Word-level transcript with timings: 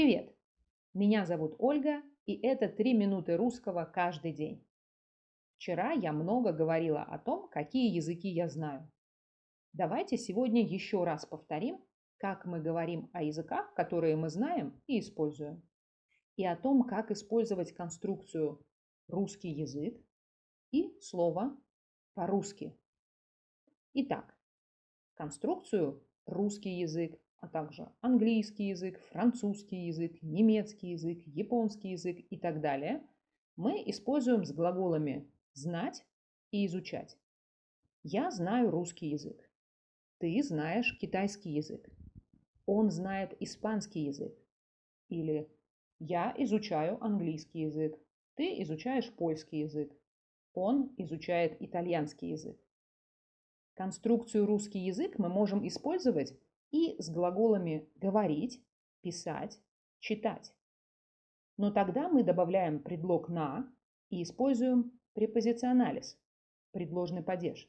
Привет! 0.00 0.34
Меня 0.94 1.26
зовут 1.26 1.56
Ольга, 1.58 2.02
и 2.24 2.34
это 2.34 2.70
три 2.70 2.94
минуты 2.94 3.36
русского 3.36 3.84
каждый 3.84 4.32
день. 4.32 4.66
Вчера 5.56 5.92
я 5.92 6.14
много 6.14 6.54
говорила 6.54 7.02
о 7.02 7.18
том, 7.18 7.50
какие 7.50 7.94
языки 7.94 8.26
я 8.26 8.48
знаю. 8.48 8.90
Давайте 9.74 10.16
сегодня 10.16 10.64
еще 10.64 11.04
раз 11.04 11.26
повторим, 11.26 11.84
как 12.16 12.46
мы 12.46 12.62
говорим 12.62 13.10
о 13.12 13.22
языках, 13.22 13.74
которые 13.74 14.16
мы 14.16 14.30
знаем 14.30 14.82
и 14.86 15.00
используем, 15.00 15.62
и 16.36 16.46
о 16.46 16.56
том, 16.56 16.84
как 16.84 17.10
использовать 17.10 17.74
конструкцию 17.74 18.64
русский 19.06 19.50
язык 19.50 20.02
и 20.70 20.98
слово 21.02 21.54
по-русски. 22.14 22.74
Итак, 23.92 24.34
конструкцию 25.12 26.02
русский 26.24 26.78
язык 26.78 27.20
а 27.40 27.48
также 27.48 27.90
английский 28.00 28.68
язык, 28.68 29.00
французский 29.10 29.86
язык, 29.86 30.22
немецкий 30.22 30.90
язык, 30.90 31.22
японский 31.26 31.90
язык 31.90 32.18
и 32.30 32.36
так 32.36 32.60
далее, 32.60 33.02
мы 33.56 33.82
используем 33.86 34.44
с 34.44 34.52
глаголами 34.52 35.30
«знать» 35.54 36.04
и 36.50 36.66
«изучать». 36.66 37.18
Я 38.02 38.30
знаю 38.30 38.70
русский 38.70 39.08
язык. 39.08 39.50
Ты 40.18 40.42
знаешь 40.42 40.98
китайский 40.98 41.50
язык. 41.50 41.88
Он 42.66 42.90
знает 42.90 43.34
испанский 43.40 44.04
язык. 44.04 44.34
Или 45.08 45.50
я 45.98 46.34
изучаю 46.38 47.02
английский 47.02 47.60
язык. 47.60 47.98
Ты 48.36 48.62
изучаешь 48.62 49.12
польский 49.12 49.60
язык. 49.60 49.94
Он 50.54 50.94
изучает 50.96 51.60
итальянский 51.60 52.30
язык. 52.30 52.58
Конструкцию 53.74 54.46
русский 54.46 54.80
язык 54.80 55.18
мы 55.18 55.28
можем 55.28 55.66
использовать 55.66 56.34
и 56.70 57.00
с 57.00 57.10
глаголами 57.10 57.88
говорить, 57.96 58.62
писать, 59.02 59.60
читать. 59.98 60.54
Но 61.56 61.70
тогда 61.70 62.08
мы 62.08 62.22
добавляем 62.22 62.80
предлог 62.80 63.28
«на» 63.28 63.70
и 64.08 64.22
используем 64.22 64.98
препозиционалис, 65.14 66.18
предложный 66.72 67.22
падеж. 67.22 67.68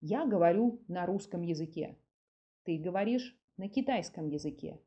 Я 0.00 0.26
говорю 0.26 0.82
на 0.88 1.06
русском 1.06 1.42
языке. 1.42 1.96
Ты 2.64 2.78
говоришь 2.78 3.36
на 3.56 3.68
китайском 3.68 4.28
языке. 4.28 4.80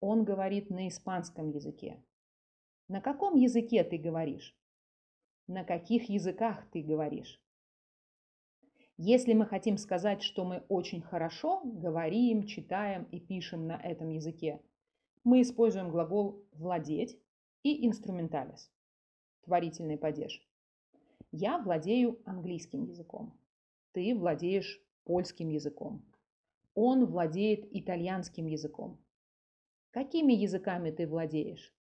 Он 0.00 0.24
говорит 0.24 0.70
на 0.70 0.88
испанском 0.88 1.50
языке. 1.50 2.02
На 2.88 3.00
каком 3.00 3.36
языке 3.36 3.84
ты 3.84 3.98
говоришь? 3.98 4.56
На 5.46 5.64
каких 5.64 6.08
языках 6.08 6.64
ты 6.70 6.82
говоришь? 6.82 7.40
Если 9.02 9.32
мы 9.32 9.46
хотим 9.46 9.78
сказать, 9.78 10.22
что 10.22 10.44
мы 10.44 10.62
очень 10.68 11.00
хорошо 11.00 11.62
говорим, 11.64 12.46
читаем 12.46 13.04
и 13.04 13.18
пишем 13.18 13.66
на 13.66 13.80
этом 13.80 14.10
языке, 14.10 14.60
мы 15.24 15.40
используем 15.40 15.88
глагол 15.88 16.44
«владеть» 16.52 17.18
и 17.62 17.86
инструменталис– 17.86 18.70
творительный 19.46 19.96
падеж. 19.96 20.46
Я 21.32 21.56
владею 21.56 22.20
английским 22.26 22.84
языком. 22.84 23.32
Ты 23.92 24.14
владеешь 24.14 24.78
польским 25.04 25.48
языком. 25.48 26.04
Он 26.74 27.06
владеет 27.06 27.74
итальянским 27.74 28.44
языком. 28.44 29.02
Какими 29.92 30.34
языками 30.34 30.90
ты 30.90 31.06
владеешь? 31.06 31.74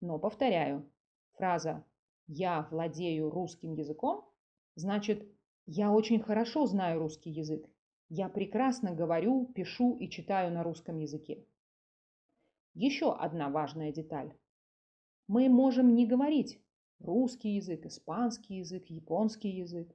Но 0.00 0.20
повторяю, 0.20 0.88
фраза 1.32 1.84
«я 2.28 2.68
владею 2.70 3.28
русским 3.28 3.74
языком» 3.74 4.24
значит 4.76 5.28
я 5.70 5.92
очень 5.92 6.18
хорошо 6.18 6.64
знаю 6.64 6.98
русский 6.98 7.28
язык. 7.28 7.68
Я 8.08 8.30
прекрасно 8.30 8.94
говорю, 8.94 9.52
пишу 9.54 9.98
и 9.98 10.08
читаю 10.08 10.50
на 10.50 10.62
русском 10.62 10.96
языке. 10.96 11.44
Еще 12.72 13.14
одна 13.14 13.50
важная 13.50 13.92
деталь. 13.92 14.32
Мы 15.26 15.50
можем 15.50 15.94
не 15.94 16.06
говорить 16.06 16.58
русский 17.00 17.56
язык, 17.56 17.84
испанский 17.84 18.60
язык, 18.60 18.86
японский 18.86 19.50
язык. 19.50 19.94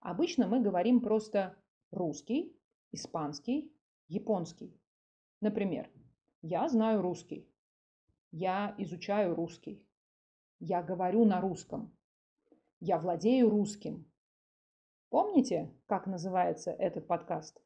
Обычно 0.00 0.48
мы 0.48 0.60
говорим 0.60 1.00
просто 1.00 1.56
русский, 1.90 2.54
испанский, 2.92 3.72
японский. 4.08 4.78
Например, 5.40 5.90
я 6.42 6.68
знаю 6.68 7.00
русский. 7.00 7.48
Я 8.32 8.74
изучаю 8.76 9.34
русский. 9.34 9.82
Я 10.60 10.82
говорю 10.82 11.24
на 11.24 11.40
русском. 11.40 11.96
Я 12.80 12.98
владею 12.98 13.48
русским. 13.48 14.04
Помните, 15.08 15.72
как 15.86 16.06
называется 16.06 16.72
этот 16.72 17.06
подкаст? 17.06 17.60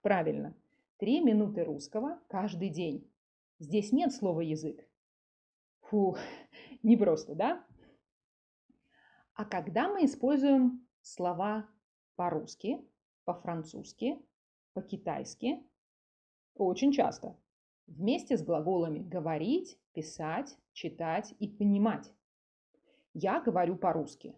Правильно. 0.00 0.54
Три 0.96 1.20
минуты 1.20 1.64
русского 1.64 2.18
каждый 2.28 2.70
день. 2.70 3.10
Здесь 3.58 3.92
нет 3.92 4.12
слова 4.12 4.40
язык. 4.40 4.88
Фу, 5.82 6.16
непросто, 6.82 7.34
да? 7.34 7.64
А 9.34 9.44
когда 9.44 9.88
мы 9.88 10.06
используем 10.06 10.86
слова 11.02 11.68
по-русски, 12.16 12.82
по-французски, 13.24 14.18
по-китайски? 14.72 15.62
Очень 16.54 16.92
часто. 16.92 17.36
Вместе 17.86 18.38
с 18.38 18.42
глаголами 18.42 19.00
говорить, 19.00 19.78
писать, 19.92 20.56
читать 20.72 21.34
и 21.38 21.48
понимать. 21.48 22.10
Я 23.12 23.40
говорю 23.40 23.76
по-русски. 23.76 24.34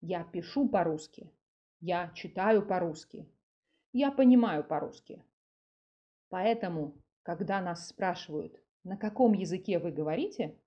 Я 0.00 0.22
пишу 0.22 0.68
по-русски. 0.68 1.32
Я 1.80 2.10
читаю 2.14 2.66
по-русски. 2.66 3.26
Я 3.92 4.12
понимаю 4.12 4.62
по-русски. 4.62 5.24
Поэтому, 6.28 6.94
когда 7.22 7.62
нас 7.62 7.88
спрашивают, 7.88 8.62
на 8.84 8.98
каком 8.98 9.32
языке 9.32 9.78
вы 9.78 9.90
говорите, 9.90 10.58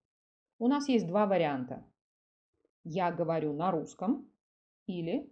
у 0.57 0.68
нас 0.68 0.90
есть 0.90 1.06
два 1.06 1.28
варианта. 1.28 1.85
Я 2.84 3.12
говорю 3.12 3.53
на 3.53 3.69
русском 3.72 4.28
или 4.88 5.31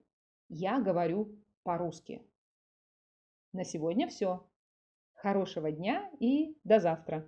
я 0.50 0.80
говорю 0.80 1.36
по-русски. 1.64 2.22
На 3.52 3.64
сегодня 3.66 4.08
все. 4.08 4.48
Хорошего 5.14 5.72
дня 5.72 6.12
и 6.20 6.58
до 6.64 6.80
завтра. 6.80 7.28